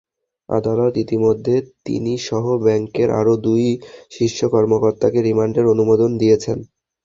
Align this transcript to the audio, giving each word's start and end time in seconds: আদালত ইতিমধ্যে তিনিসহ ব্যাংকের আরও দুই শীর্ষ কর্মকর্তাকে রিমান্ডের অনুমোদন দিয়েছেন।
আদালত 0.49 0.93
ইতিমধ্যে 0.97 1.55
তিনিসহ 1.85 2.43
ব্যাংকের 2.63 3.09
আরও 3.19 3.33
দুই 3.45 3.63
শীর্ষ 4.15 4.39
কর্মকর্তাকে 4.53 5.19
রিমান্ডের 5.21 5.65
অনুমোদন 5.73 6.11
দিয়েছেন। 6.21 6.57